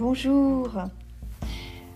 Bonjour. 0.00 0.70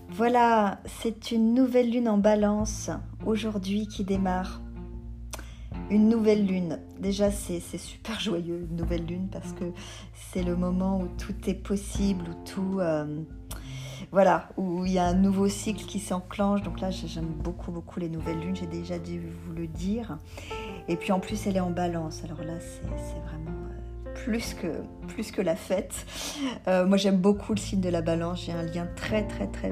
Voilà, 0.09 0.79
c'est 1.01 1.31
une 1.31 1.55
nouvelle 1.55 1.89
lune 1.89 2.07
en 2.07 2.19
balance 2.19 2.91
aujourd'hui 3.25 3.87
qui 3.87 4.03
démarre. 4.03 4.61
Une 5.89 6.07
nouvelle 6.07 6.45
lune. 6.45 6.79
Déjà, 6.99 7.31
c'est 7.31 7.59
super 7.59 8.19
joyeux, 8.19 8.67
une 8.69 8.75
nouvelle 8.75 9.07
lune, 9.07 9.27
parce 9.31 9.53
que 9.53 9.65
c'est 10.13 10.43
le 10.43 10.55
moment 10.55 10.99
où 11.01 11.07
tout 11.17 11.33
est 11.49 11.55
possible, 11.55 12.25
où 12.29 12.45
tout... 12.45 12.79
Euh, 12.79 13.23
voilà, 14.11 14.49
où 14.55 14.85
il 14.85 14.91
y 14.91 14.99
a 14.99 15.05
un 15.07 15.15
nouveau 15.15 15.47
cycle 15.47 15.85
qui 15.85 15.99
s'enclenche. 15.99 16.61
Donc 16.61 16.81
là, 16.81 16.91
j'aime 16.91 17.33
beaucoup, 17.43 17.71
beaucoup 17.71 17.99
les 17.99 18.09
nouvelles 18.09 18.39
lunes, 18.39 18.55
j'ai 18.55 18.67
déjà 18.67 18.99
dû 18.99 19.19
vous 19.19 19.53
le 19.53 19.65
dire. 19.65 20.19
Et 20.87 20.95
puis 20.95 21.11
en 21.11 21.19
plus, 21.19 21.47
elle 21.47 21.57
est 21.57 21.59
en 21.59 21.71
balance. 21.71 22.23
Alors 22.23 22.43
là, 22.43 22.59
c'est 22.59 22.85
vraiment 22.85 23.65
plus 24.15 24.53
que, 24.55 24.81
plus 25.07 25.31
que 25.31 25.41
la 25.41 25.55
fête. 25.55 26.05
Euh, 26.67 26.85
moi, 26.85 26.97
j'aime 26.97 27.17
beaucoup 27.17 27.53
le 27.53 27.59
signe 27.59 27.81
de 27.81 27.89
la 27.89 28.01
balance. 28.01 28.45
J'ai 28.45 28.51
un 28.51 28.63
lien 28.63 28.87
très, 28.95 29.27
très, 29.27 29.47
très, 29.47 29.71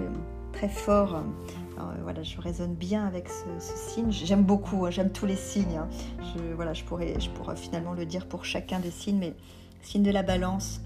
très 0.51 0.69
fort. 0.69 1.15
Euh, 1.15 1.81
voilà, 2.03 2.21
je 2.21 2.39
résonne 2.39 2.75
bien 2.75 3.05
avec 3.07 3.27
ce, 3.29 3.45
signe. 3.59 4.11
J'aime 4.11 4.43
beaucoup, 4.43 4.85
hein, 4.85 4.91
j'aime 4.91 5.11
tous 5.11 5.25
les 5.25 5.35
signes. 5.35 5.77
Hein. 5.77 5.87
Je, 6.21 6.53
voilà, 6.53 6.73
je, 6.73 6.83
pourrais, 6.83 7.19
je 7.19 7.29
pourrais 7.29 7.55
finalement 7.55 7.93
le 7.93 8.05
dire 8.05 8.27
pour 8.27 8.45
chacun 8.45 8.79
des 8.79 8.91
signes, 8.91 9.17
mais 9.17 9.33
signe 9.81 10.03
de 10.03 10.11
la 10.11 10.23
balance, 10.23 10.81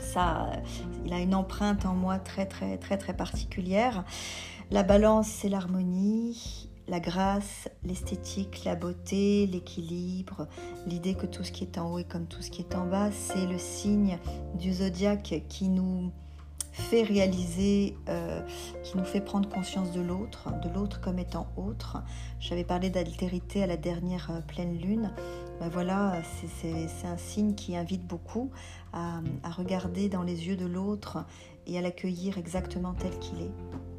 ça, 0.00 0.50
il 1.06 1.12
a 1.12 1.20
une 1.20 1.34
empreinte 1.34 1.86
en 1.86 1.94
moi 1.94 2.18
très, 2.18 2.46
très, 2.46 2.76
très, 2.76 2.98
très 2.98 3.14
particulière. 3.14 4.04
La 4.70 4.82
balance, 4.82 5.28
c'est 5.28 5.48
l'harmonie 5.48 6.68
la 6.88 7.00
grâce, 7.00 7.68
l'esthétique, 7.84 8.64
la 8.64 8.74
beauté, 8.74 9.46
l'équilibre, 9.46 10.46
l'idée 10.86 11.14
que 11.14 11.26
tout 11.26 11.44
ce 11.44 11.52
qui 11.52 11.64
est 11.64 11.78
en 11.78 11.92
haut 11.92 11.98
est 11.98 12.08
comme 12.08 12.26
tout 12.26 12.42
ce 12.42 12.50
qui 12.50 12.62
est 12.62 12.74
en 12.74 12.86
bas, 12.86 13.10
c'est 13.12 13.46
le 13.46 13.58
signe 13.58 14.18
du 14.54 14.72
zodiaque 14.72 15.42
qui 15.48 15.68
nous 15.68 16.10
fait 16.72 17.02
réaliser, 17.02 17.96
euh, 18.08 18.40
qui 18.82 18.96
nous 18.96 19.04
fait 19.04 19.20
prendre 19.20 19.48
conscience 19.48 19.92
de 19.92 20.00
l'autre, 20.00 20.48
de 20.62 20.68
l'autre 20.70 21.00
comme 21.00 21.18
étant 21.18 21.46
autre. 21.56 21.98
J'avais 22.40 22.64
parlé 22.64 22.88
d'altérité 22.88 23.62
à 23.62 23.66
la 23.66 23.76
dernière 23.76 24.30
euh, 24.30 24.40
pleine 24.40 24.78
lune. 24.78 25.12
Ben 25.60 25.68
voilà, 25.68 26.14
c'est 26.60 27.06
un 27.06 27.16
signe 27.16 27.54
qui 27.54 27.76
invite 27.76 28.04
beaucoup 28.04 28.50
à 28.92 29.20
regarder 29.56 30.08
dans 30.08 30.24
les 30.24 30.48
yeux 30.48 30.56
de 30.56 30.66
l'autre 30.66 31.24
et 31.66 31.78
à 31.78 31.80
l'accueillir 31.80 32.36
exactement 32.36 32.94
tel 32.94 33.16
qu'il 33.20 33.42
est. 33.42 33.91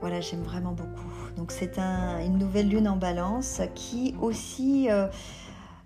Voilà, 0.00 0.20
j'aime 0.20 0.42
vraiment 0.42 0.72
beaucoup. 0.72 1.10
Donc 1.36 1.52
c'est 1.52 1.78
une 1.78 2.38
nouvelle 2.38 2.68
lune 2.68 2.88
en 2.88 2.96
balance 2.96 3.60
qui 3.74 4.14
aussi 4.20 4.90
euh, 4.90 5.06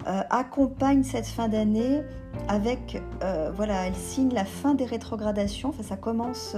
euh, 0.07 0.23
accompagne 0.31 1.03
cette 1.03 1.27
fin 1.27 1.49
d'année 1.49 2.03
avec, 2.49 3.01
euh, 3.23 3.51
voilà, 3.55 3.87
elle 3.87 3.95
signe 3.95 4.33
la 4.33 4.45
fin 4.45 4.75
des 4.75 4.85
rétrogradations. 4.85 5.69
Enfin, 5.71 5.83
ça 5.83 5.97
commence 5.97 6.57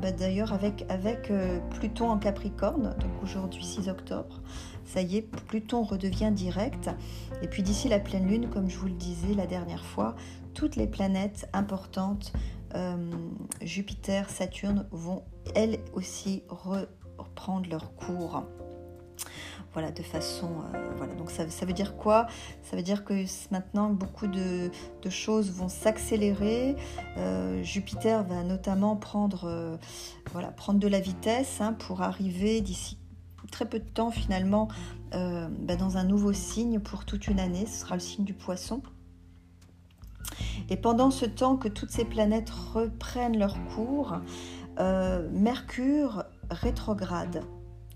bah, 0.00 0.12
d'ailleurs 0.12 0.52
avec, 0.52 0.86
avec 0.88 1.32
Pluton 1.70 2.10
en 2.10 2.18
Capricorne, 2.18 2.94
donc 2.98 3.22
aujourd'hui 3.22 3.64
6 3.64 3.88
octobre. 3.88 4.40
Ça 4.84 5.02
y 5.02 5.16
est, 5.16 5.22
Pluton 5.22 5.82
redevient 5.82 6.30
direct. 6.32 6.90
Et 7.42 7.48
puis 7.48 7.62
d'ici 7.62 7.88
la 7.88 7.98
pleine 7.98 8.26
lune, 8.26 8.48
comme 8.48 8.70
je 8.70 8.78
vous 8.78 8.86
le 8.86 8.92
disais 8.92 9.34
la 9.34 9.46
dernière 9.46 9.84
fois, 9.84 10.14
toutes 10.54 10.76
les 10.76 10.86
planètes 10.86 11.48
importantes 11.52 12.32
Jupiter, 13.62 14.28
Saturne 14.28 14.86
vont 14.90 15.22
elles 15.54 15.78
aussi 15.94 16.42
reprendre 16.48 17.68
leur 17.68 17.94
cours. 17.94 18.44
Voilà, 19.72 19.90
de 19.90 20.02
façon. 20.02 20.48
Euh, 20.74 20.94
voilà, 20.96 21.14
donc 21.14 21.30
ça, 21.30 21.44
veut 21.66 21.72
dire 21.74 21.96
quoi? 21.96 22.26
Ça 22.62 22.76
veut 22.76 22.82
dire 22.82 23.04
que 23.04 23.26
maintenant 23.50 23.90
beaucoup 23.90 24.26
de, 24.26 24.70
choses 25.10 25.52
vont 25.52 25.68
s'accélérer. 25.68 26.76
Euh, 27.18 27.62
Jupiter 27.62 28.24
va 28.24 28.42
notamment 28.42 28.96
prendre, 28.96 29.44
euh, 29.44 29.76
voilà, 30.32 30.50
prendre 30.50 30.80
de 30.80 30.88
la 30.88 30.98
vitesse 30.98 31.60
hein, 31.60 31.74
pour 31.74 32.00
arriver 32.00 32.62
d'ici 32.62 32.96
très 33.52 33.66
peu 33.66 33.78
de 33.78 33.88
temps 33.88 34.10
finalement 34.10 34.68
bah, 35.12 35.76
dans 35.76 35.96
un 35.96 36.04
nouveau 36.04 36.32
signe 36.32 36.80
pour 36.80 37.04
toute 37.04 37.28
une 37.28 37.38
année. 37.38 37.66
Ce 37.66 37.80
sera 37.82 37.96
le 37.96 38.00
signe 38.00 38.24
du 38.24 38.34
poisson. 38.34 38.80
Et 40.68 40.76
pendant 40.76 41.10
ce 41.10 41.26
temps 41.26 41.56
que 41.56 41.68
toutes 41.68 41.90
ces 41.90 42.04
planètes 42.04 42.50
reprennent 42.50 43.38
leur 43.38 43.56
cours, 43.74 44.14
Mercure 44.78 46.24
rétrograde. 46.50 47.42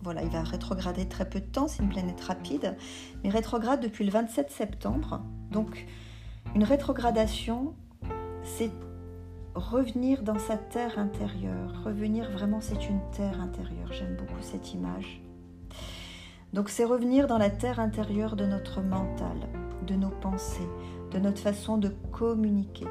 Voilà, 0.03 0.23
il 0.23 0.31
va 0.31 0.43
rétrograder 0.43 1.07
très 1.07 1.29
peu 1.29 1.41
de 1.41 1.47
temps, 1.47 1.69
c'est 1.69 1.83
une 1.83 1.91
planète 1.91 2.21
rapide, 2.23 2.75
mais 3.23 3.29
rétrograde 3.29 3.81
depuis 3.83 4.05
le 4.05 4.11
27 4.11 4.51
septembre. 4.51 5.21
Donc, 5.51 5.87
une 6.55 6.65
rétrogradation, 6.65 7.75
c'est 8.43 8.71
revenir 9.55 10.23
dans 10.23 10.39
sa 10.39 10.57
terre 10.57 10.99
intérieure. 10.99 11.83
Revenir 11.85 12.31
vraiment, 12.31 12.61
c'est 12.61 12.89
une 12.89 13.01
terre 13.13 13.41
intérieure. 13.41 13.93
J'aime 13.93 14.17
beaucoup 14.17 14.41
cette 14.41 14.73
image. 14.73 15.21
Donc, 16.53 16.69
c'est 16.71 16.85
revenir 16.85 17.27
dans 17.27 17.39
la 17.39 17.51
terre 17.51 17.79
intérieure 17.79 18.37
de 18.37 18.47
notre 18.47 18.81
mental, 18.81 19.37
de 19.87 19.95
nos 19.95 20.09
pensées, 20.09 20.69
de 21.13 21.19
notre 21.19 21.41
façon 21.41 21.79
de 21.79 21.91
communiquer. 22.11 22.87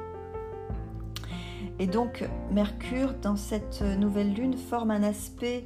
Et 1.80 1.88
donc 1.88 2.28
Mercure, 2.52 3.14
dans 3.22 3.38
cette 3.38 3.82
nouvelle 3.82 4.34
lune, 4.34 4.58
forme 4.58 4.92
un 4.92 5.02
aspect 5.02 5.66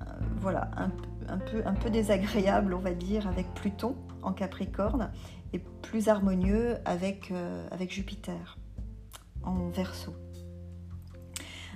euh, 0.00 0.04
voilà, 0.38 0.70
un, 1.28 1.74
peu, 1.74 1.90
désagréable, 1.90 2.74
on 2.74 2.80
va 2.80 2.92
dire, 2.92 3.28
avec 3.28 3.52
Pluton 3.54 3.94
en 4.22 4.32
Capricorne, 4.32 5.10
et 5.52 5.60
plus 5.82 6.08
harmonieux 6.08 6.76
avec, 6.84 7.30
euh, 7.30 7.66
Jupiter 7.88 8.58
en 9.44 9.68
Verseau. 9.68 10.14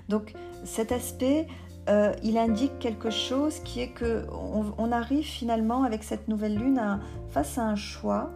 Donc 0.08 0.34
cet 0.64 0.90
aspect, 0.90 1.46
euh, 1.88 2.12
il 2.24 2.36
indique 2.36 2.80
quelque 2.80 3.10
chose 3.10 3.60
qui 3.60 3.80
est 3.80 3.92
que 3.92 4.26
on, 4.32 4.90
arrive 4.90 5.24
finalement 5.24 5.84
avec 5.84 6.02
cette 6.02 6.26
nouvelle 6.26 6.56
lune 6.56 7.00
face 7.28 7.58
à 7.58 7.62
un 7.62 7.76
choix 7.76 8.30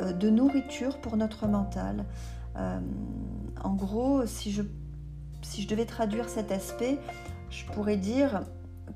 de 0.00 0.30
nourriture 0.30 0.98
pour 1.00 1.18
notre 1.18 1.46
mental. 1.46 2.06
Euh, 3.58 3.68
en 3.68 3.74
gros, 3.74 4.26
si 4.26 4.52
je, 4.52 4.62
devais 5.68 5.86
traduire 5.86 6.28
cet 6.28 6.52
aspect, 6.52 6.98
je 7.50 7.64
pourrais 7.66 7.96
dire 7.96 8.42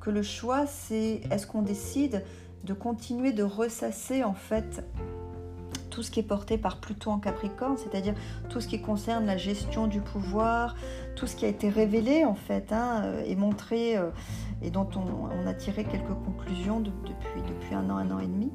que 0.01 0.11
le 0.11 0.23
choix, 0.23 0.67
c'est 0.67 1.23
est-ce 1.31 1.47
qu'on 1.47 1.63
décide 1.63 2.25
de 2.65 2.75
continuer 2.75 3.33
de 3.33 3.43
ressasser 3.43 4.25
en 4.25 4.35
fait 4.35 4.85
tout 5.91 6.03
ce 6.03 6.11
qui 6.11 6.21
est 6.21 6.25
porté 6.25 6.57
par 6.57 6.79
Pluton 6.79 7.13
en 7.13 7.19
Capricorne, 7.19 7.77
c'est-à-dire 7.77 8.15
tout 8.49 8.61
ce 8.61 8.69
qui 8.69 8.81
concerne 8.81 9.27
la 9.27 9.37
gestion 9.37 9.87
du 9.87 10.01
pouvoir, 10.01 10.75
tout 11.17 11.27
ce 11.27 11.37
qui 11.37 11.45
a 11.45 11.49
été 11.49 11.69
révélé 11.69 12.25
en 12.25 12.35
fait 12.35 12.73
hein, 12.73 13.03
euh, 13.05 13.23
et 13.27 13.37
montré 13.37 13.99
euh, 13.99 14.09
et 14.63 14.71
dont 14.71 14.89
on, 14.97 15.47
a 15.47 15.55
tiré 15.55 15.85
quelques 15.85 16.15
conclusions 16.25 16.81
depuis, 16.81 17.75
un 17.75 17.91
an, 17.91 17.97
un 17.97 18.11
an 18.11 18.21
et 18.21 18.27
demi. 18.27 18.51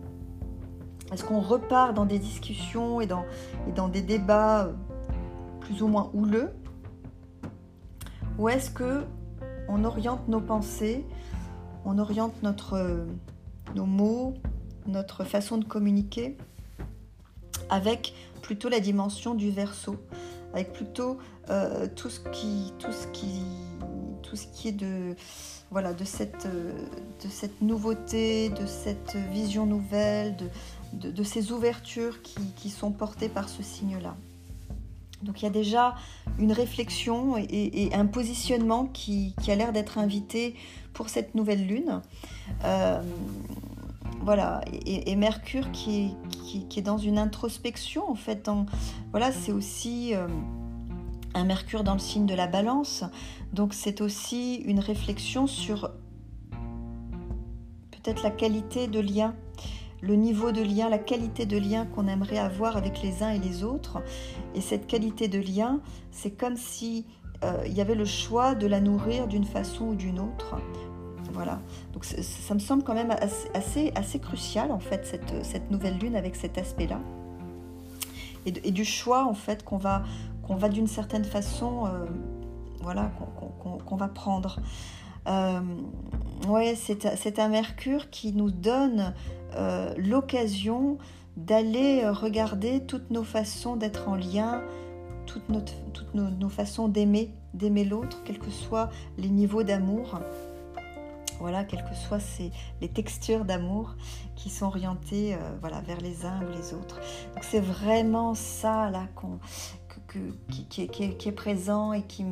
Est-ce 1.12 1.24
qu'on 1.24 1.40
repart 1.40 1.94
dans 1.94 2.06
des 2.06 2.18
discussions 2.18 3.02
et 3.02 3.06
dans, 3.06 3.26
et 3.68 3.72
dans 3.72 3.88
des 3.88 4.02
débats 4.02 4.70
plus 5.68 5.84
ou 5.84 5.88
moins 5.88 6.10
houleux 6.14 6.52
Ou 8.40 8.48
est-ce 8.48 8.72
que 8.72 9.04
on 9.68 9.84
oriente 9.84 10.28
nos 10.30 10.40
pensées, 10.40 11.06
on 11.84 12.00
oriente 12.00 12.42
notre, 12.42 13.06
nos 13.76 13.86
mots, 13.86 14.34
notre 14.88 15.26
façon 15.26 15.58
de 15.58 15.66
communiquer 15.66 16.38
avec 17.70 18.14
plutôt 18.42 18.70
la 18.70 18.80
dimension 18.80 19.36
du 19.36 19.52
verso, 19.52 19.98
avec 20.54 20.72
plutôt 20.72 21.18
euh, 21.50 21.88
tout, 21.94 22.10
ce 22.10 22.22
qui, 22.22 22.72
tout, 22.80 22.94
ce 22.94 23.08
qui, 23.08 23.42
tout 24.24 24.38
ce 24.38 24.48
qui 24.48 24.70
est 24.70 24.72
de, 24.72 25.16
voilà, 25.70 25.94
de, 25.94 26.06
cette, 26.06 26.48
de 26.48 27.30
cette 27.30 27.62
nouveauté, 27.62 28.50
de 28.50 28.66
cette 28.66 29.18
vision 29.34 29.66
nouvelle, 29.66 30.38
de, 30.94 31.24
ces 31.24 31.52
ouvertures 31.52 32.22
qui, 32.22 32.40
qui 32.56 32.70
sont 32.70 32.92
portées 32.92 33.28
par 33.28 33.50
ce 33.50 33.62
signe-là. 33.62 34.16
Donc 35.24 35.42
il 35.42 35.46
y 35.46 35.48
a 35.48 35.52
déjà 35.52 35.96
une 36.38 36.52
réflexion 36.52 37.38
et, 37.38 37.90
un 37.94 38.06
positionnement 38.06 38.86
qui, 38.86 39.34
a 39.48 39.56
l'air 39.56 39.74
d'être 39.74 39.98
invité 39.98 40.56
pour 40.94 41.10
cette 41.10 41.36
nouvelle 41.36 41.66
lune. 41.66 42.02
Euh, 42.64 43.02
voilà, 44.22 44.62
et, 44.86 45.16
Mercure 45.16 45.72
qui, 45.72 46.16
est 46.76 46.82
dans 46.82 46.98
une 46.98 47.18
introspection 47.18 48.10
en 48.10 48.16
fait. 48.16 48.50
voilà, 49.12 49.32
c'est 49.32 49.52
aussi 49.52 50.14
euh, 50.14 50.28
un 51.34 51.44
Mercure 51.46 51.84
dans 51.84 51.94
le 51.94 52.00
signe 52.00 52.26
de 52.26 52.36
la 52.36 52.48
balance. 52.48 53.04
Donc 53.54 53.74
c'est 53.74 54.02
aussi 54.02 54.56
une 54.66 54.80
réflexion 54.80 55.48
sur 55.48 55.92
peut-être 57.92 58.24
la 58.24 58.32
qualité 58.32 58.88
de 58.88 59.00
lien 59.00 59.34
le 60.02 60.16
niveau 60.16 60.52
de 60.52 60.62
lien, 60.62 60.90
la 60.90 61.00
qualité 61.00 61.46
de 61.46 61.58
lien 61.58 61.86
qu'on 61.86 62.08
aimerait 62.08 62.38
avoir 62.38 62.78
avec 62.78 63.02
les 63.02 63.24
uns 63.24 63.30
et 63.30 63.40
les 63.40 63.64
autres. 63.64 64.00
Et 64.54 64.62
cette 64.62 64.88
qualité 64.88 65.28
de 65.28 65.40
lien, 65.40 65.82
c'est 66.12 66.32
comme 66.32 66.56
si 66.56 67.06
euh, 67.44 67.64
il 67.66 67.74
y 67.74 67.82
avait 67.82 67.96
le 67.96 68.06
choix 68.06 68.56
de 68.56 68.68
la 68.68 68.80
nourrir 68.80 69.28
d'une 69.28 69.46
façon 69.46 69.86
ou 69.86 69.96
d'une 69.96 70.20
autre. 70.20 70.56
Voilà. 71.34 71.60
Donc 71.94 72.06
ça 72.06 72.54
me 72.54 72.60
semble 72.60 72.84
quand 72.84 72.94
même 72.94 73.14
assez, 73.54 73.92
assez, 73.96 74.20
crucial 74.20 74.72
en 74.72 74.80
fait 74.80 75.06
cette, 75.06 75.46
cette 75.46 75.70
nouvelle 75.70 75.98
lune 75.98 76.16
avec 76.16 76.36
cet 76.36 76.58
aspect-là. 76.58 77.00
Et, 78.46 78.72
du 78.72 78.86
choix 78.86 79.26
en 79.26 79.34
fait 79.34 79.64
qu'on 79.66 79.78
va, 79.78 80.04
qu'on 80.42 80.56
va 80.56 80.70
d'une 80.70 80.88
certaine 80.88 81.26
façon, 81.26 81.84
voilà, 82.82 83.12
qu'on 83.86 83.96
va 83.98 84.08
prendre. 84.08 84.62
ouais, 86.48 86.76
c'est 86.76 87.40
un 87.40 87.50
Mercure 87.50 88.10
qui 88.10 88.32
nous 88.32 88.50
donne 88.50 89.14
l'occasion 89.98 90.98
d'aller 91.36 92.08
regarder 92.10 92.82
toutes 92.82 93.12
nos 93.12 93.24
façons 93.24 93.76
d'être 93.76 94.10
en 94.10 94.16
lien, 94.16 94.62
toutes, 95.28 95.50
nos, 96.14 96.50
façons 96.50 96.88
d'aimer, 96.88 97.32
d'aimer 97.54 97.84
l'autre, 97.84 98.24
quels 98.24 98.40
que 98.40 98.50
soient 98.50 98.90
les 99.18 99.30
niveaux 99.30 99.64
d'amour. 99.64 100.20
Voilà, 101.40 101.64
quelles 101.64 101.84
que 101.84 101.94
soient 101.94 102.20
les 102.82 102.90
textures 102.90 103.46
d'amour 103.46 103.96
qui 104.36 104.50
sont 104.50 104.66
orientées 104.66 105.36
euh, 105.36 105.38
voilà, 105.62 105.82
vers 105.82 106.02
les 106.02 106.26
uns 106.26 106.42
ou 106.42 106.52
les 106.52 106.74
autres. 106.74 107.00
Donc 107.36 107.44
c'est 107.44 107.60
vraiment 107.60 108.34
ça 108.34 108.90
là 108.90 109.08
qui, 110.10 110.82
est 110.82 111.32
présent 111.32 111.94
et 111.94 112.02
qui, 112.04 112.26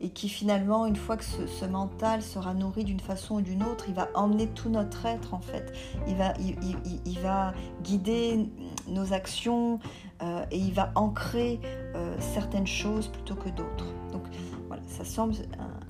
et 0.00 0.10
qui 0.10 0.28
finalement, 0.28 0.86
une 0.86 0.96
fois 0.96 1.16
que 1.16 1.24
ce, 1.24 1.64
mental 1.64 2.22
sera 2.22 2.54
nourri 2.54 2.84
d'une 2.84 3.00
façon 3.00 3.36
ou 3.36 3.40
d'une 3.40 3.62
autre, 3.62 3.86
il 3.88 3.94
va 3.94 4.08
emmener 4.14 4.46
tout 4.48 4.68
notre 4.68 5.06
être 5.06 5.34
en 5.34 5.40
fait. 5.40 5.72
Il 6.06 6.16
va, 6.16 6.34
il, 6.38 7.18
va 7.20 7.54
guider 7.82 8.48
nos 8.88 9.12
actions 9.12 9.80
euh, 10.22 10.44
et 10.50 10.58
il 10.58 10.72
va 10.72 10.92
ancrer 10.94 11.60
euh, 11.94 12.14
certaines 12.20 12.66
choses 12.66 13.08
plutôt 13.08 13.34
que 13.34 13.48
d'autres. 13.48 13.86
Donc 14.12 14.22
voilà, 14.68 14.82
ça 14.86 15.04
semble 15.04 15.34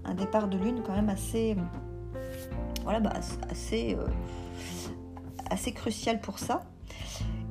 un, 0.05 0.15
départ 0.15 0.49
de 0.49 0.57
lune 0.57 0.83
quand 0.87 0.95
même 0.95 1.11
assez, 1.11 1.57
voilà, 2.85 3.01
bah, 3.01 3.13
assez, 3.51 3.97
euh, 3.97 4.07
assez 5.51 5.73
crucial 5.73 6.21
pour 6.21 6.39
ça. 6.39 6.61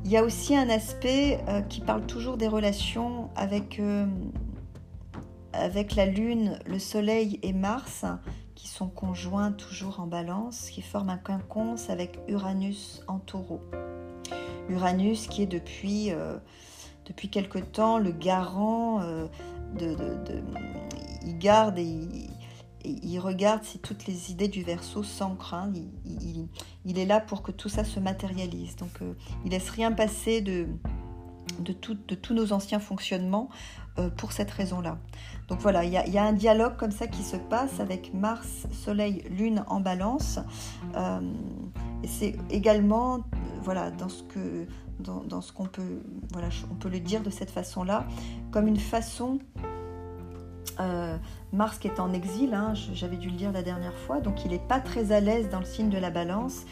Il 0.06 0.12
y 0.12 0.18
a 0.18 0.24
aussi 0.24 0.56
un 0.56 0.70
aspect 0.70 1.44
qui 1.68 1.82
parle 1.82 2.06
toujours 2.06 2.38
des 2.38 2.48
relations 2.48 3.32
avec 3.36 3.82
avec 5.60 5.96
la 5.96 6.06
Lune, 6.06 6.60
le 6.66 6.80
Soleil 6.80 7.40
et 7.42 7.54
Mars 7.54 8.06
qui 8.56 8.68
sont 8.68 8.88
conjoints 8.88 9.52
toujours 9.52 10.00
en 10.00 10.08
balance, 10.08 10.70
qui 10.70 10.82
forment 10.82 11.12
un 11.12 11.18
quinconce 11.18 11.90
avec 11.90 12.20
Uranus 12.28 13.04
en 13.08 13.20
taureau. 13.20 13.62
Uranus 14.70 15.28
qui 15.28 15.44
est 15.44 15.48
depuis, 15.48 16.12
euh, 16.12 16.38
quelque 17.32 17.60
temps 17.60 17.98
le 18.00 18.12
garant 18.12 19.02
euh, 19.02 19.28
de, 19.78 19.96
Il 21.26 21.38
garde 21.38 21.78
et 21.78 22.30
il, 22.84 23.20
regarde 23.20 23.64
si 23.64 23.80
toutes 23.80 24.06
les 24.08 24.32
idées 24.32 24.48
du 24.48 24.64
verso 24.64 25.04
s'ancrent. 25.04 25.54
Hein. 25.54 25.74
Il, 26.86 26.98
est 26.98 27.06
là 27.06 27.20
pour 27.20 27.42
que 27.42 27.52
tout 27.52 27.70
ça 27.70 27.84
se 27.84 28.00
matérialise. 28.00 28.76
Donc 28.76 29.02
euh, 29.02 29.14
il 29.44 29.52
laisse 29.52 29.70
rien 29.70 29.92
passer 29.92 30.42
de, 30.42 30.68
de, 31.60 31.74
tous 31.74 32.34
nos 32.34 32.54
anciens 32.54 32.80
fonctionnements 32.80 33.50
euh, 33.98 34.10
pour 34.10 34.32
cette 34.32 34.52
raison-là. 34.52 34.98
Donc 35.48 35.60
voilà, 35.60 35.84
il 35.84 35.92
y, 35.92 36.18
a 36.18 36.24
un 36.24 36.34
dialogue 36.34 36.76
comme 36.76 36.92
ça 36.92 37.08
qui 37.08 37.24
se 37.24 37.38
passe 37.38 37.80
avec 37.80 38.14
Mars, 38.14 38.68
Soleil, 38.74 39.24
Lune 39.30 39.64
en 39.68 39.80
balance. 39.80 40.40
Euh, 40.96 41.22
et 42.04 42.08
c'est 42.08 42.36
également, 42.50 43.18
euh, 43.18 43.20
voilà, 43.62 43.92
dans 43.92 44.10
ce 44.10 44.24
que 44.24 44.68
dans, 45.00 45.42
ce 45.42 45.52
qu'on 45.52 45.66
peut, 45.66 46.02
voilà, 46.32 46.48
on 46.72 46.76
peut 46.76 46.90
le 46.90 47.02
dire 47.02 47.22
de 47.22 47.30
cette 47.30 47.52
façon-là, 47.52 48.08
comme 48.52 48.68
une 48.68 48.80
façon 48.80 49.40
Mars 51.54 51.78
qui 51.78 51.88
est 51.88 52.00
en 52.00 52.12
exil, 52.12 52.54
hein, 52.54 52.74
j'avais 52.74 53.18
dû 53.18 53.30
le 53.30 53.36
dire 53.36 53.52
la 53.52 53.62
dernière 53.62 53.98
fois, 53.98 54.20
donc 54.20 54.44
il 54.44 54.52
n'est 54.52 54.60
pas 54.60 54.80
très 54.80 55.12
à 55.12 55.20
l'aise 55.22 55.50
dans 55.50 55.60
le 55.60 55.66
signe 55.66 55.90
de 55.90 55.98
la 55.98 56.10
balance, 56.10 56.66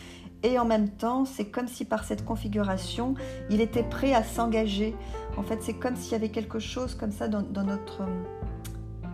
et 0.43 0.59
en 0.59 0.65
même 0.65 0.89
temps, 0.89 1.23
c'est 1.23 1.45
comme 1.45 1.69
si 1.69 1.85
par 1.85 2.03
cette 2.03 2.25
configuration, 2.25 3.15
il 3.49 3.61
était 3.61 3.83
prêt 3.83 4.13
à 4.13 4.23
s'engager. 4.23 4.93
En 5.37 5.41
fait, 5.41 5.63
c'est 5.63 5.73
comme 5.73 5.95
s'il 5.95 6.11
y 6.11 6.15
avait 6.15 6.29
quelque 6.29 6.59
chose 6.59 6.95
comme 6.95 7.11
ça 7.11 7.29
dans, 7.29 7.63
notre 7.63 8.01
euh, 8.01 9.05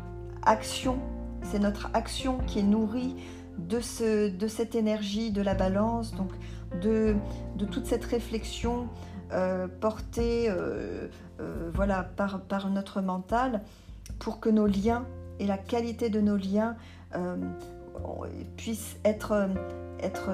action. 0.44 1.00
C'est 1.44 1.60
notre 1.60 1.90
action 1.94 2.40
qui 2.48 2.60
est 2.60 2.64
nourrie 2.64 3.16
de, 3.60 3.80
ce, 3.80 4.30
de 4.30 4.48
cette 4.48 4.74
énergie 4.74 5.32
de 5.32 5.44
la 5.44 5.54
balance, 5.54 6.16
donc 6.16 6.32
de, 6.82 7.16
de 7.56 7.66
toute 7.66 7.86
cette 7.86 8.06
réflexion 8.06 8.88
euh, 9.32 9.68
portée 9.68 10.48
euh, 10.50 11.08
voilà, 11.74 12.04
par, 12.04 12.42
par 12.42 12.72
notre 12.72 13.02
mental 13.02 13.62
pour 14.18 14.40
que 14.40 14.50
nos 14.50 14.66
liens 14.66 15.06
et 15.40 15.46
la 15.46 15.58
qualité 15.60 16.10
de 16.10 16.20
nos 16.20 16.36
liens 16.36 16.76
puissent 18.58 18.98
être, 19.04 19.50
être 20.02 20.32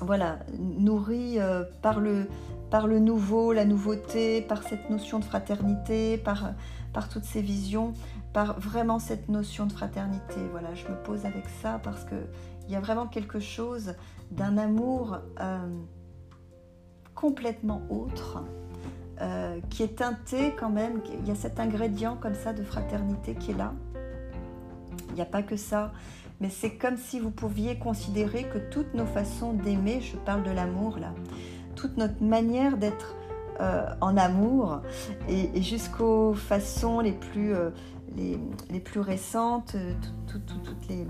voilà, 0.00 0.38
nourri 0.58 1.38
euh, 1.38 1.64
par, 1.82 2.00
le, 2.00 2.26
nouveau, 2.98 3.52
la 3.52 3.64
nouveauté, 3.64 4.42
par 4.42 4.62
cette 4.62 4.90
notion 4.90 5.18
de 5.18 5.24
fraternité, 5.24 6.18
par, 6.18 6.52
par 6.92 7.08
toutes 7.08 7.24
ces 7.24 7.42
visions, 7.42 7.94
par 8.32 8.58
vraiment 8.60 8.98
cette 8.98 9.28
notion 9.28 9.66
de 9.66 9.72
fraternité. 9.72 10.40
Voilà, 10.50 10.74
je 10.74 10.86
me 10.88 10.96
pose 11.02 11.24
avec 11.24 11.48
ça 11.62 11.80
parce 11.82 12.04
qu'il 12.04 12.28
y 12.68 12.76
a 12.76 12.80
vraiment 12.80 13.06
quelque 13.06 13.40
chose 13.40 13.94
d'un 14.30 14.58
amour 14.58 15.18
euh, 15.40 15.58
complètement 17.14 17.82
autre. 17.88 18.42
Euh, 19.22 19.60
qui 19.70 19.82
est 19.82 19.96
teinté 19.96 20.54
quand 20.60 20.68
même, 20.68 21.00
il 21.22 21.26
y 21.26 21.30
a 21.30 21.34
cet 21.34 21.58
ingrédient 21.58 22.16
comme 22.16 22.34
ça 22.34 22.52
de 22.52 22.62
fraternité 22.62 23.34
qui 23.34 23.52
est 23.52 23.56
là. 23.56 23.72
Il 25.08 25.14
n'y 25.14 25.22
a 25.22 25.26
pas 25.26 25.42
que 25.42 25.56
ça, 25.56 25.92
mais 26.40 26.50
c'est 26.50 26.76
comme 26.76 26.96
si 26.96 27.18
vous 27.20 27.30
pouviez 27.30 27.78
considérer 27.78 28.44
que 28.44 28.58
toutes 28.58 28.94
nos 28.94 29.06
façons 29.06 29.52
d'aimer, 29.52 30.00
je 30.00 30.16
parle 30.16 30.42
de 30.42 30.50
l'amour 30.50 30.98
là, 30.98 31.14
toute 31.74 31.96
notre 31.96 32.22
manière 32.22 32.76
d'être 32.76 33.16
euh, 33.60 33.86
en 34.02 34.18
amour 34.18 34.82
et, 35.28 35.62
jusqu'aux 35.62 36.34
façons 36.34 37.00
les 37.00 37.12
plus, 37.12 37.54
euh, 37.54 37.70
les, 38.14 38.80
plus 38.80 39.00
récentes, 39.00 39.76
euh, 39.76 39.94
toutes, 40.26 40.88
les, 40.90 41.06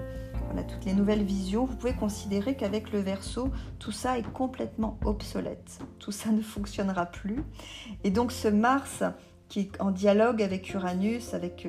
toutes 0.69 0.85
les 0.85 0.93
nouvelles 0.93 1.25
visions, 1.25 1.65
vous 1.65 1.75
pouvez 1.75 1.95
considérer 1.95 2.55
qu'avec 2.55 2.93
le 2.93 3.01
verso, 3.01 3.51
tout 3.81 3.91
ça 3.91 4.17
est 4.17 4.33
complètement 4.33 4.97
obsolète. 5.05 5.81
Tout 5.99 6.13
ça 6.13 6.31
ne 6.31 6.41
fonctionnera 6.41 7.07
plus. 7.07 7.43
Et 8.05 8.11
donc 8.11 8.31
ce 8.31 8.47
Mars 8.47 9.03
qui 9.49 9.61
est 9.61 9.81
en 9.81 9.91
dialogue 9.91 10.41
avec 10.43 10.73
Uranus, 10.73 11.35
avec 11.35 11.69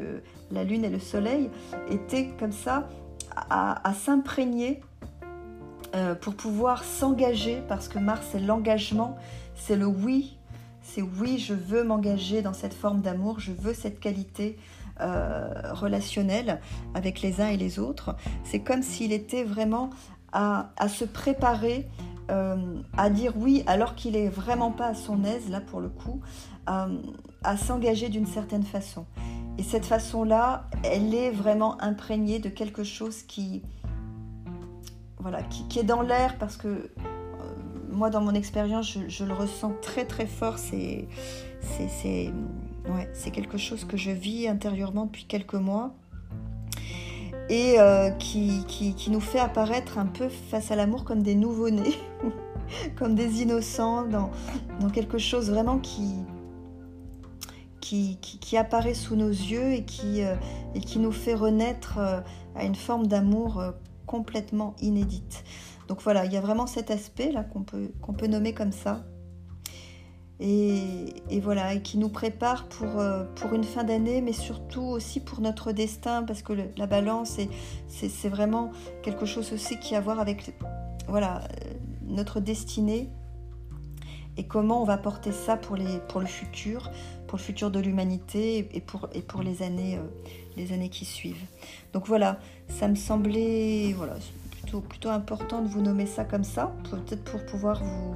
la 0.52 0.64
Lune 0.64 0.84
et 0.84 0.90
le 0.90 1.00
Soleil, 1.00 1.50
était 1.90 2.30
comme 2.40 2.52
ça 2.52 2.90
à, 3.50 3.94
s'imprégner 3.94 4.82
euh, 5.96 6.16
pour 6.16 6.36
pouvoir 6.36 6.84
s'engager, 6.84 7.62
parce 7.68 7.88
que 7.88 8.00
Mars, 8.00 8.28
c'est 8.32 8.40
l'engagement, 8.40 9.18
c'est 9.56 9.76
le 9.76 9.86
oui, 9.86 10.38
c'est 10.82 11.02
oui, 11.02 11.38
je 11.38 11.54
veux 11.54 11.84
m'engager 11.84 12.42
dans 12.42 12.54
cette 12.54 12.74
forme 12.74 13.02
d'amour, 13.02 13.40
je 13.40 13.52
veux 13.52 13.74
cette 13.74 14.00
qualité 14.00 14.58
euh, 15.00 15.50
relationnelle 15.72 16.60
avec 16.94 17.22
les 17.22 17.42
uns 17.42 17.48
et 17.48 17.58
les 17.58 17.80
autres. 17.80 18.16
C'est 18.44 18.60
comme 18.60 18.82
s'il 18.82 19.14
était 19.14 19.44
vraiment 19.44 19.90
à, 20.34 20.70
se 20.90 21.06
préparer 21.06 21.88
euh, 22.30 22.58
à 22.98 23.10
dire 23.10 23.34
oui 23.38 23.64
alors 23.66 23.96
qu'il 23.96 24.16
est 24.16 24.28
vraiment 24.28 24.72
pas 24.72 24.88
à 24.88 24.94
son 24.94 25.24
aise, 25.24 25.50
là 25.50 25.62
pour 25.62 25.80
le 25.80 25.90
coup, 25.90 26.22
à 26.68 27.56
s'engager 27.56 28.10
d'une 28.10 28.26
certaine 28.26 28.64
façon. 28.64 29.06
Et 29.58 29.64
cette 29.64 29.86
façon-là, 29.86 30.70
elle 30.84 31.14
est 31.16 31.32
vraiment 31.32 31.82
imprégnée 31.82 32.40
de 32.40 32.50
quelque 32.50 32.84
chose 32.84 33.24
qui, 33.24 33.64
voilà, 35.20 35.42
qui, 35.44 35.80
est 35.80 35.84
dans 35.84 36.02
l'air 36.02 36.38
parce 36.38 36.58
que 36.58 36.68
euh, 36.68 36.90
moi, 37.90 38.10
dans 38.10 38.22
mon 38.22 38.34
expérience, 38.34 38.98
je, 39.08 39.24
le 39.24 39.34
ressens 39.34 39.74
très 39.82 40.06
très 40.06 40.28
fort. 40.28 40.58
C'est, 40.60 41.08
quelque 43.34 43.58
chose 43.58 43.84
que 43.84 43.98
je 43.98 44.12
vis 44.12 44.48
intérieurement 44.48 45.06
depuis 45.06 45.26
quelques 45.26 45.56
mois 45.56 45.94
et 47.50 47.80
euh, 47.80 48.10
qui, 48.12 48.64
nous 49.10 49.20
fait 49.20 49.40
apparaître 49.40 49.98
un 49.98 50.06
peu 50.06 50.30
face 50.30 50.72
à 50.72 50.76
l'amour 50.76 51.04
comme 51.04 51.24
des 51.24 51.36
nouveau-nés, 51.36 51.96
comme 52.96 53.16
des 53.16 53.42
innocents, 53.42 54.06
dans 54.06 54.90
quelque 54.92 55.18
chose 55.18 55.50
vraiment 55.50 55.80
qui, 55.80 56.16
qui, 57.90 58.58
apparaît 58.58 58.94
sous 58.94 59.16
nos 59.16 59.30
yeux 59.30 59.74
et 59.74 59.86
qui, 59.86 60.22
euh, 60.22 60.36
nous 60.98 61.12
fait 61.12 61.34
renaître 61.34 61.98
euh, 61.98 62.20
à 62.56 62.66
une 62.66 62.76
forme 62.76 63.08
d'amour 63.08 63.60
euh, 63.60 63.72
complètement 64.06 64.76
inédite. 64.82 65.44
Donc 65.88 66.02
voilà, 66.02 66.26
il 66.26 66.34
y 66.34 66.38
a 66.38 66.42
vraiment 66.42 66.68
cet 66.68 66.92
aspect 66.92 67.32
là 67.32 67.44
qu'on 67.44 67.64
peut, 67.64 68.28
nommer 68.28 68.54
comme 68.54 68.72
ça. 68.72 69.06
Et, 70.40 71.40
voilà, 71.42 71.74
et 71.74 71.82
qui 71.82 71.98
nous 71.98 72.10
prépare 72.10 72.68
pour, 72.68 73.54
une 73.54 73.64
fin 73.64 73.84
d'année, 73.84 74.22
mais 74.22 74.34
surtout 74.34 74.84
aussi 74.84 75.20
pour 75.20 75.42
notre 75.42 75.72
destin, 75.72 76.22
parce 76.24 76.44
que 76.44 76.54
la 76.78 76.86
balance, 76.86 77.40
c'est 77.88 78.30
vraiment 78.30 78.72
quelque 79.02 79.26
chose 79.26 79.52
aussi 79.52 79.80
qui 79.80 79.96
a 79.96 79.98
à 79.98 80.02
voir 80.02 80.20
avec 80.20 80.54
voilà, 81.08 81.42
notre 82.04 82.40
destinée 82.40 83.10
et 84.38 84.46
comment 84.46 84.82
on 84.82 84.86
va 84.86 84.98
porter 84.98 85.32
ça 85.32 85.58
pour 85.58 85.76
le 85.76 86.26
futur, 86.28 86.92
pour 87.28 87.38
le 87.38 87.44
futur 87.44 87.72
de 87.72 87.80
l'humanité 87.80 88.68
et 88.74 88.82
pour, 88.82 89.10
et 89.14 89.22
pour 89.22 89.42
les, 89.42 89.62
années, 89.62 89.98
euh, 89.98 90.02
les 90.56 90.74
années 90.74 90.90
qui 90.90 91.06
suivent. 91.06 91.46
Donc 91.94 92.08
voilà, 92.08 92.40
ça 92.70 92.88
me 92.88 92.96
semblait 92.96 93.94
voilà, 93.96 94.16
plutôt, 94.52 94.82
plutôt 94.82 95.10
important 95.10 95.62
de 95.62 95.68
vous 95.68 95.82
nommer 95.82 96.06
ça 96.06 96.24
comme 96.24 96.44
ça, 96.44 96.74
peut-être 96.90 97.24
pour 97.24 97.46
pouvoir 97.46 97.84
vous, 97.84 98.16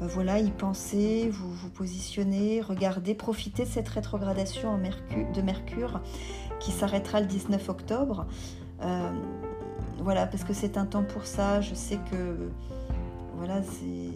bah 0.00 0.06
voilà, 0.08 0.38
y 0.38 0.50
penser, 0.50 1.28
vous 1.30 1.52
vous 1.52 1.68
positionner, 1.68 2.60
regarder, 2.62 3.14
profiter 3.14 3.64
de 3.64 3.68
cette 3.68 3.88
rétrogradation 3.88 4.78
de 4.78 5.42
Mercure 5.42 6.00
qui 6.58 6.72
s'arrêtera 6.72 7.20
le 7.20 7.26
19 7.26 7.68
octobre. 7.68 8.26
Euh, 8.82 9.10
voilà, 9.98 10.26
parce 10.26 10.44
que 10.44 10.54
c'est 10.54 10.78
un 10.78 10.86
temps 10.86 11.04
pour 11.04 11.26
ça. 11.26 11.60
Je 11.60 11.74
sais 11.74 11.98
que 12.10 12.50
voilà, 13.36 13.62
c'est 13.62 14.08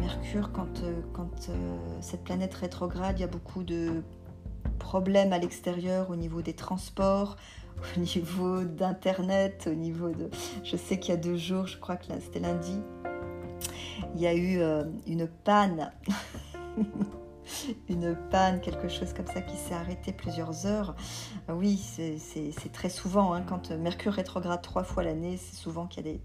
Mercure 0.00 0.50
quand, 0.52 0.82
quand 1.12 1.50
euh, 1.50 1.76
cette 2.00 2.24
planète 2.24 2.54
rétrograde, 2.54 3.18
il 3.18 3.20
y 3.20 3.24
a 3.24 3.28
beaucoup 3.28 3.62
de 3.62 4.02
problèmes 4.78 5.32
à 5.34 5.38
l'extérieur 5.38 6.10
au 6.10 6.16
niveau 6.16 6.40
des 6.40 6.54
transports, 6.54 7.36
au 7.96 8.00
niveau 8.00 8.64
d'internet, 8.64 9.68
au 9.70 9.74
niveau 9.74 10.08
de. 10.08 10.30
Je 10.64 10.76
sais 10.76 10.98
qu'il 10.98 11.14
y 11.14 11.16
a 11.16 11.20
deux 11.20 11.36
jours, 11.36 11.66
je 11.66 11.78
crois 11.78 11.96
que 11.96 12.06
c'était 12.20 12.40
lundi, 12.40 12.80
il 14.14 14.20
y 14.22 14.26
a 14.26 14.34
eu 14.34 14.60
euh, 14.60 14.84
une 15.06 15.28
panne. 15.28 15.92
une 17.88 18.16
panne, 18.30 18.60
quelque 18.60 18.88
chose 18.88 19.12
comme 19.12 19.26
ça 19.26 19.42
qui 19.42 19.56
s'est 19.56 19.74
arrêté 19.74 20.12
plusieurs 20.12 20.66
heures. 20.66 20.94
Euh, 21.48 21.52
oui, 21.52 21.78
c'est 21.78 22.72
très 22.72 22.88
souvent, 22.88 23.34
hein, 23.34 23.42
quand 23.42 23.70
Mercure 23.72 24.14
rétrograde 24.14 24.62
trois 24.62 24.84
fois 24.84 25.02
l'année, 25.02 25.36
c'est 25.36 25.56
souvent 25.56 25.86
qu'il 25.86 26.06
y 26.06 26.08
a 26.08 26.12
des, 26.14 26.20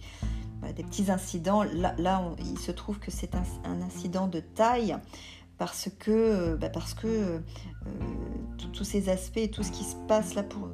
des, 0.73 0.83
petits 0.83 1.11
incidents. 1.11 1.63
Là, 1.63 2.23
il 2.39 2.59
se 2.59 2.71
trouve 2.71 2.99
que 2.99 3.11
c'est 3.11 3.35
un, 3.35 3.81
incident 3.81 4.27
de 4.27 4.39
taille 4.39 4.95
parce 5.57 5.89
que, 5.99 6.11
euh, 6.11 6.57
bah, 6.57 6.69
parce 6.69 6.93
que 6.93 7.07
euh, 7.07 7.39
tous 8.73 8.83
ces 8.83 9.09
aspects 9.09 9.37
et 9.37 9.49
tout 9.49 9.63
ce 9.63 9.71
qui 9.71 9.83
se 9.83 9.95
passe 10.07 10.35
là 10.35 10.43
pour 10.43 10.69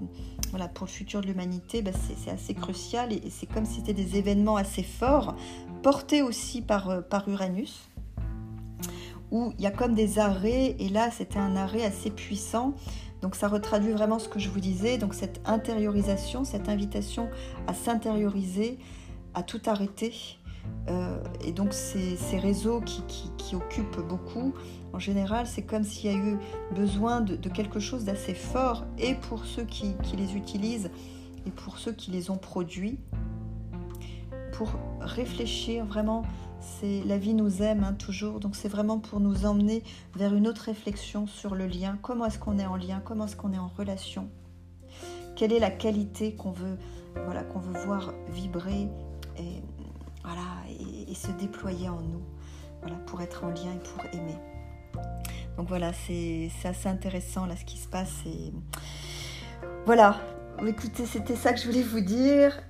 le 0.53 0.87
futur 0.87 1.21
de 1.21 1.27
l'humanité, 1.27 1.81
bah, 1.81 1.91
c'est 1.93 2.31
assez 2.31 2.53
crucial 2.53 3.13
et, 3.13 3.29
c'est 3.29 3.45
comme 3.45 3.65
si 3.65 3.75
c'était 3.75 3.93
des 3.93 4.17
événements 4.17 4.55
assez 4.55 4.83
forts, 4.83 5.35
portés 5.83 6.21
aussi 6.21 6.61
par, 6.61 7.03
par 7.07 7.27
Uranus 7.29 7.87
où 9.31 9.53
il 9.57 9.63
y 9.63 9.67
a 9.67 9.71
comme 9.71 9.95
des 9.95 10.19
arrêts, 10.19 10.75
et 10.77 10.89
là 10.89 11.09
c'était 11.09 11.39
un 11.39 11.55
arrêt 11.55 11.83
assez 11.83 12.11
puissant. 12.11 12.73
Donc 13.21 13.35
ça 13.35 13.47
retraduit 13.47 13.93
vraiment 13.93 14.19
ce 14.19 14.27
que 14.27 14.39
je 14.39 14.49
vous 14.49 14.59
disais, 14.59 14.97
donc 14.97 15.13
cette 15.13 15.41
intériorisation, 15.45 16.43
cette 16.43 16.69
invitation 16.69 17.29
à 17.67 17.73
s'intérioriser, 17.73 18.77
à 19.33 19.43
tout 19.43 19.61
arrêter. 19.65 20.13
Euh, 20.89 21.21
et 21.43 21.51
donc 21.51 21.73
ces, 21.73 22.17
réseaux 22.37 22.81
qui, 22.81 23.55
occupent 23.55 23.99
beaucoup, 24.07 24.53
en 24.93 24.99
général, 24.99 25.47
c'est 25.47 25.63
comme 25.63 25.83
s'il 25.83 26.11
y 26.11 26.13
a 26.13 26.17
eu 26.17 26.37
besoin 26.73 27.21
de, 27.21 27.49
quelque 27.49 27.79
chose 27.79 28.05
d'assez 28.05 28.33
fort, 28.33 28.85
et 28.97 29.15
pour 29.15 29.45
ceux 29.45 29.63
qui, 29.63 29.95
qui 30.03 30.15
les 30.15 30.35
utilisent, 30.35 30.91
et 31.45 31.51
pour 31.51 31.79
ceux 31.79 31.91
qui 31.91 32.11
les 32.11 32.29
ont 32.29 32.37
produits, 32.37 32.99
pour 34.53 34.71
réfléchir 35.01 35.85
vraiment 35.85 36.23
c'est 36.61 37.03
la 37.05 37.17
vie 37.17 37.33
nous 37.33 37.61
aime 37.61 37.83
hein, 37.83 37.93
toujours, 37.93 38.39
donc 38.39 38.55
c'est 38.55 38.67
vraiment 38.67 38.99
pour 38.99 39.19
nous 39.19 39.45
emmener 39.45 39.83
vers 40.15 40.33
une 40.33 40.47
autre 40.47 40.63
réflexion 40.63 41.25
sur 41.25 41.55
le 41.55 41.65
lien. 41.65 41.97
Comment 42.01 42.25
est-ce 42.25 42.39
qu'on 42.39 42.59
est 42.59 42.65
en 42.65 42.75
lien? 42.75 43.01
Comment 43.03 43.25
est-ce 43.25 43.35
qu'on 43.35 43.51
est 43.51 43.57
en 43.57 43.67
relation? 43.67 44.29
Quelle 45.35 45.53
est 45.53 45.59
la 45.59 45.71
qualité 45.71 46.35
qu'on 46.35 46.51
veut, 46.51 46.77
voilà, 47.25 47.43
qu'on 47.43 47.59
veut 47.59 47.79
voir 47.85 48.13
vibrer 48.29 48.89
et 49.41 49.63
voilà 50.23 50.41
et, 51.07 51.13
se 51.13 51.31
déployer 51.31 51.89
en 51.89 52.01
nous, 52.01 52.23
voilà, 52.81 52.95
pour 53.05 53.21
être 53.21 53.43
en 53.43 53.49
lien 53.49 53.73
et 53.75 53.89
pour 53.89 54.05
aimer. 54.13 54.37
Donc 55.57 55.67
voilà, 55.67 55.91
c'est 55.93 56.49
assez 56.63 56.87
intéressant 56.87 57.45
là 57.45 57.55
ce 57.55 57.65
qui 57.65 57.77
se 57.77 57.87
passe 57.87 58.23
et 58.25 58.53
voilà. 59.85 60.19
Écoutez, 60.65 61.05
c'était 61.05 61.35
ça 61.35 61.53
que 61.53 61.59
je 61.59 61.65
voulais 61.65 61.83
vous 61.83 62.01
dire. 62.01 62.61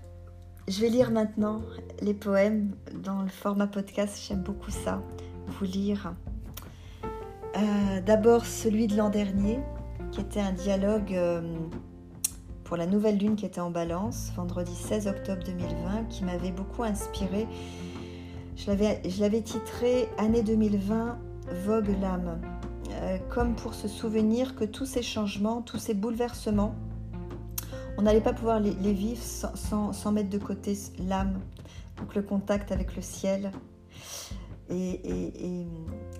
Je 0.67 0.79
vais 0.79 0.89
lire 0.89 1.11
maintenant 1.11 1.61
les 2.01 2.13
poèmes 2.13 2.75
dans 2.93 3.21
le 3.21 3.27
format 3.27 3.67
podcast. 3.67 4.23
J'aime 4.27 4.41
beaucoup 4.41 4.71
ça, 4.71 5.01
vous 5.47 5.65
lire. 5.65 6.13
Euh, 7.57 8.01
d'abord 8.01 8.45
celui 8.45 8.87
de 8.87 8.95
l'an 8.95 9.09
dernier, 9.09 9.59
qui 10.11 10.21
était 10.21 10.39
un 10.39 10.53
dialogue 10.53 11.13
euh, 11.13 11.41
pour 12.71 12.77
la 12.77 12.85
nouvelle 12.85 13.17
lune 13.17 13.35
qui 13.35 13.45
était 13.45 13.59
en 13.59 13.69
balance, 13.69 14.31
vendredi 14.37 14.73
16 14.73 15.07
octobre 15.07 15.43
2020, 15.43 16.05
qui 16.07 16.23
m'avait 16.23 16.53
beaucoup 16.53 16.83
inspiré. 16.83 17.45
Je 18.55 18.71
l'avais 19.19 19.41
titré 19.41 20.07
Année 20.17 20.41
2020, 20.41 21.17
Vogue 21.65 21.93
l'âme, 21.99 22.39
euh, 22.91 23.17
comme 23.29 23.57
pour 23.57 23.73
se 23.73 23.89
souvenir 23.89 24.55
que 24.55 24.63
tous 24.63 24.85
ces 24.85 25.01
changements, 25.01 25.61
tous 25.61 25.79
ces 25.79 25.93
bouleversements, 25.93 26.73
on 27.97 28.03
n'allait 28.03 28.21
pas 28.21 28.31
pouvoir 28.31 28.61
les, 28.61 28.93
vivre 28.93 29.21
sans, 29.21 30.11
mettre 30.13 30.29
de 30.29 30.37
côté 30.37 30.77
l'âme, 30.97 31.41
donc 31.97 32.15
le 32.15 32.21
contact 32.21 32.71
avec 32.71 32.95
le 32.95 33.01
ciel, 33.01 33.51
et, 34.69 35.65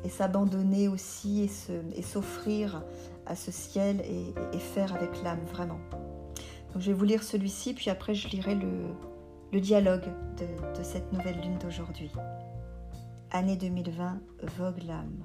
s'abandonner 0.09 0.89
aussi 0.89 1.49
et 1.95 2.01
s'offrir 2.01 2.83
à 3.25 3.37
ce 3.37 3.51
ciel 3.51 4.01
et, 4.01 4.59
faire 4.59 4.93
avec 4.93 5.23
l'âme 5.23 5.45
vraiment. 5.49 5.79
Je 6.75 6.87
vais 6.87 6.93
vous 6.93 7.05
lire 7.05 7.23
celui-ci, 7.23 7.73
puis 7.73 7.89
après 7.89 8.15
je 8.15 8.27
lirai 8.29 8.55
le, 8.55 9.59
dialogue 9.59 10.05
de, 10.37 10.77
de 10.77 10.83
cette 10.83 11.11
nouvelle 11.11 11.39
lune 11.41 11.57
d'aujourd'hui. 11.57 12.11
Année 13.31 13.57
2020, 13.57 14.19
vogue 14.57 14.83
l'âme. 14.83 15.23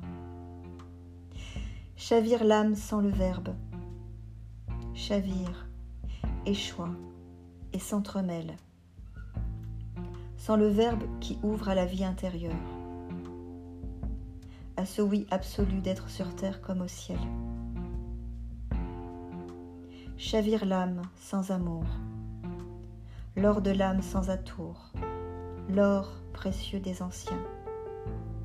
Chavire 1.96 2.44
l'âme 2.44 2.74
sans 2.74 3.00
le 3.00 3.08
verbe. 3.08 3.54
Chavire, 4.94 5.68
échoua 6.46 6.90
et 7.72 7.78
s'entremêle, 7.78 8.56
sans 10.36 10.56
le 10.56 10.68
verbe 10.68 11.02
qui 11.20 11.38
ouvre 11.42 11.68
à 11.68 11.74
la 11.74 11.84
vie 11.84 12.04
intérieure, 12.04 12.54
à 14.76 14.86
ce 14.86 15.02
oui 15.02 15.26
absolu 15.30 15.80
d'être 15.80 16.08
sur 16.08 16.34
terre 16.36 16.60
comme 16.62 16.82
au 16.82 16.88
ciel. 16.88 17.18
Chavire 20.18 20.64
l'âme 20.64 21.02
sans 21.16 21.50
amour, 21.50 21.84
l'or 23.36 23.60
de 23.60 23.70
l'âme 23.70 24.02
sans 24.02 24.30
atour, 24.30 24.92
l'or 25.68 26.10
précieux 26.32 26.80
des 26.80 27.02
anciens, 27.02 27.42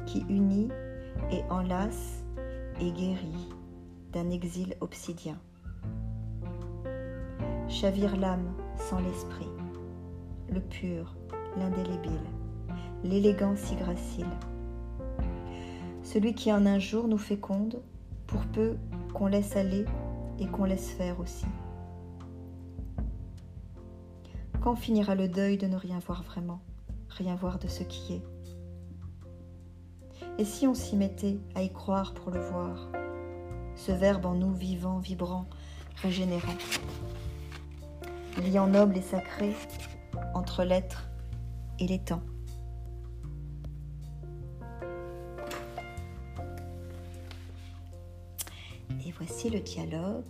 qui 0.05 0.19
unit 0.29 0.69
et 1.31 1.43
enlace 1.49 2.23
et 2.79 2.91
guérit 2.91 3.49
d'un 4.11 4.29
exil 4.29 4.75
obsidien 4.81 5.37
chavire 7.71 8.17
l'âme 8.17 8.53
sans 8.77 8.99
l'esprit, 8.99 9.49
le 10.49 10.59
pur, 10.59 11.15
l'indélébile, 11.57 12.11
l'élégant 13.03 13.55
si 13.55 13.75
gracile. 13.75 14.27
Celui 16.03 16.33
qui 16.33 16.51
en 16.51 16.65
un 16.65 16.79
jour 16.79 17.07
nous 17.07 17.17
féconde, 17.17 17.81
pour 18.27 18.41
peu 18.47 18.75
qu'on 19.13 19.27
laisse 19.27 19.55
aller 19.55 19.85
et 20.39 20.47
qu'on 20.47 20.65
laisse 20.65 20.91
faire 20.91 21.19
aussi. 21.19 21.45
Quand 24.61 24.75
finira 24.75 25.15
le 25.15 25.27
deuil 25.27 25.57
de 25.57 25.65
ne 25.65 25.75
rien 25.75 25.97
voir 25.97 26.21
vraiment, 26.21 26.61
rien 27.09 27.35
voir 27.35 27.57
de 27.57 27.67
ce 27.67 27.81
qui 27.81 28.13
est? 28.13 28.21
Et 30.37 30.45
si 30.45 30.67
on 30.67 30.75
s'y 30.75 30.95
mettait 30.95 31.39
à 31.55 31.63
y 31.63 31.73
croire 31.73 32.13
pour 32.13 32.29
le 32.29 32.39
voir, 32.39 32.91
ce 33.75 33.91
verbe 33.91 34.27
en 34.27 34.35
nous 34.35 34.53
vivant, 34.53 34.99
vibrant, 34.99 35.47
régénérant? 35.95 36.53
Lien 38.37 38.67
noble 38.67 38.97
et 38.97 39.01
sacré 39.01 39.55
entre 40.35 40.63
l'être 40.63 41.09
et 41.79 41.87
les 41.87 41.99
temps. 41.99 42.21
Et 49.03 49.11
voici 49.17 49.49
le 49.49 49.59
dialogue 49.59 50.23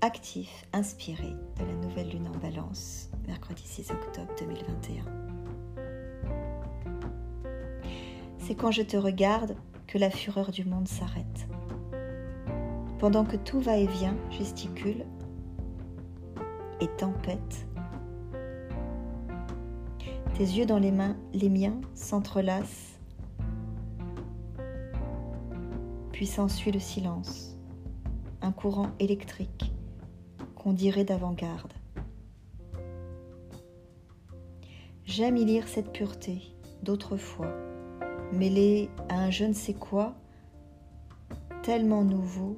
actif, 0.00 0.64
inspiré 0.72 1.34
de 1.58 1.64
la 1.64 1.74
nouvelle 1.74 2.10
lune 2.10 2.28
en 2.28 2.38
balance, 2.38 3.07
mercredi 3.28 3.62
6 3.62 3.90
octobre 3.90 4.32
2021. 4.40 5.04
C'est 8.38 8.54
quand 8.54 8.70
je 8.70 8.80
te 8.80 8.96
regarde 8.96 9.54
que 9.86 9.98
la 9.98 10.08
fureur 10.08 10.50
du 10.50 10.64
monde 10.64 10.88
s'arrête. 10.88 11.46
Pendant 12.98 13.26
que 13.26 13.36
tout 13.36 13.60
va 13.60 13.76
et 13.76 13.86
vient, 13.86 14.16
gesticule, 14.30 15.04
et 16.80 16.88
tempête. 16.96 17.66
Tes 20.34 20.44
yeux 20.44 20.66
dans 20.66 20.78
les 20.78 20.92
mains, 20.92 21.16
les 21.34 21.50
miens 21.50 21.78
s'entrelacent, 21.94 22.98
puis 26.12 26.26
s'ensuit 26.26 26.72
le 26.72 26.80
silence, 26.80 27.58
un 28.40 28.52
courant 28.52 28.90
électrique 28.98 29.72
qu'on 30.56 30.72
dirait 30.72 31.04
d'avant-garde. 31.04 31.77
J'aime 35.18 35.36
y 35.36 35.44
lire 35.44 35.66
cette 35.66 35.92
pureté 35.92 36.42
d'autrefois, 36.84 37.52
mêlée 38.32 38.88
à 39.08 39.16
un 39.18 39.32
je 39.32 39.46
ne 39.46 39.52
sais 39.52 39.74
quoi, 39.74 40.14
tellement 41.64 42.04
nouveau 42.04 42.56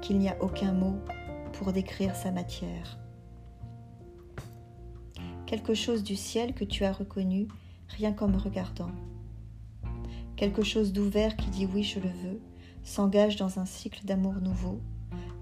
qu'il 0.00 0.18
n'y 0.18 0.28
a 0.28 0.36
aucun 0.42 0.72
mot 0.72 0.96
pour 1.52 1.72
décrire 1.72 2.16
sa 2.16 2.32
matière 2.32 2.98
quelque 5.46 5.74
chose 5.74 6.02
du 6.02 6.16
ciel 6.16 6.54
que 6.54 6.64
tu 6.64 6.84
as 6.84 6.92
reconnu 6.92 7.46
rien 7.86 8.12
qu'en 8.12 8.26
me 8.26 8.36
regardant. 8.36 8.90
Quelque 10.34 10.64
chose 10.64 10.92
d'ouvert 10.92 11.36
qui 11.36 11.50
dit 11.50 11.68
oui, 11.72 11.84
je 11.84 12.00
le 12.00 12.08
veux, 12.08 12.40
s'engage 12.82 13.36
dans 13.36 13.60
un 13.60 13.64
cycle 13.64 14.04
d'amour 14.04 14.40
nouveau, 14.42 14.80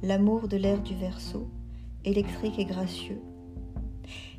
l'amour 0.02 0.46
de 0.46 0.58
l'air 0.58 0.82
du 0.82 0.94
verso, 0.94 1.48
électrique 2.04 2.58
et 2.58 2.66
gracieux. 2.66 3.22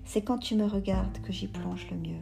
C'est 0.05 0.22
quand 0.22 0.38
tu 0.38 0.55
me 0.55 0.65
regardes 0.65 1.20
que 1.22 1.31
j'y 1.31 1.48
plonge 1.48 1.88
le 1.91 1.98
mieux. 1.98 2.22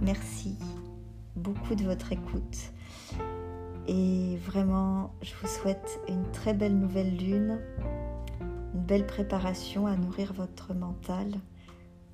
Merci 0.00 0.56
beaucoup 1.36 1.74
de 1.74 1.84
votre 1.84 2.12
écoute. 2.12 2.72
Et 3.86 4.36
vraiment, 4.36 5.14
je 5.22 5.32
vous 5.40 5.48
souhaite 5.48 6.00
une 6.08 6.30
très 6.32 6.54
belle 6.54 6.78
nouvelle 6.78 7.16
lune, 7.16 7.58
une 8.74 8.80
belle 8.80 9.06
préparation 9.06 9.86
à 9.86 9.96
nourrir 9.96 10.32
votre 10.32 10.74
mental 10.74 11.28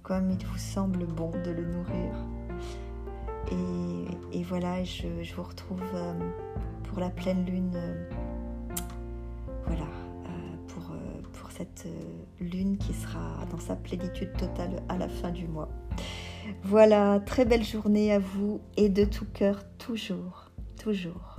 comme 0.02 0.30
il 0.30 0.44
vous 0.44 0.58
semble 0.58 1.06
bon 1.06 1.30
de 1.30 1.50
le 1.50 1.64
nourrir. 1.64 2.14
Et, 4.32 4.42
voilà, 4.42 4.82
je, 4.82 5.06
vous 5.34 5.42
retrouve 5.42 5.82
euh, 5.94 6.12
pour 6.84 6.98
la 7.00 7.10
pleine 7.10 7.44
lune. 7.44 7.72
Euh, 7.76 8.08
voilà, 9.66 9.86
cette 11.60 11.86
lune 12.40 12.78
qui 12.78 12.94
sera 12.94 13.44
dans 13.50 13.58
sa 13.58 13.76
plénitude 13.76 14.32
totale 14.38 14.82
à 14.88 14.96
la 14.96 15.10
fin 15.10 15.30
du 15.30 15.46
mois. 15.46 15.68
Voilà, 16.62 17.20
très 17.20 17.44
belle 17.44 17.64
journée 17.64 18.12
à 18.14 18.18
vous 18.18 18.62
et 18.78 18.88
de 18.88 19.04
tout 19.04 19.26
cœur, 19.26 19.62
toujours, 19.76 20.50
toujours. 20.82 21.29